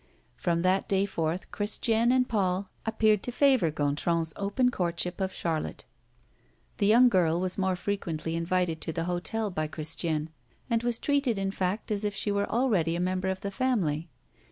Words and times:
From 0.35 0.63
that 0.63 0.89
day 0.89 1.05
forth 1.05 1.51
Christiane 1.51 2.11
and 2.11 2.27
Paul 2.27 2.71
appeared 2.87 3.21
to 3.21 3.31
favor 3.31 3.69
Gontran's 3.69 4.33
open 4.35 4.71
courtship 4.71 5.21
of 5.21 5.31
Charlotte. 5.31 5.85
The 6.79 6.87
young 6.87 7.07
girl 7.07 7.39
was 7.39 7.59
more 7.59 7.75
frequently 7.75 8.35
invited 8.35 8.81
to 8.81 8.91
the 8.91 9.03
hotel 9.03 9.51
by 9.51 9.67
Christiane, 9.67 10.31
and 10.71 10.81
was 10.81 10.97
treated 10.97 11.37
in 11.37 11.51
fact 11.51 11.91
as 11.91 12.03
if 12.03 12.15
she 12.15 12.31
were 12.31 12.49
already 12.49 12.95
a 12.95 12.99
member 12.99 13.27
of 13.29 13.41
the 13.41 13.51
family. 13.51 14.09